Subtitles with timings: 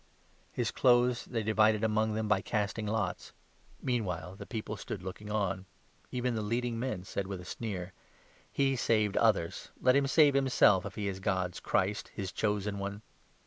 [0.51, 3.33] "]His clothes they divided among them by casting lots.
[3.83, 5.67] Mean 35 while the people stood looking on.
[6.11, 7.93] Even the leading men said with a sneer:"
[8.61, 13.03] He saved others, let him save himself, if he is God's Christ, his Chosen One."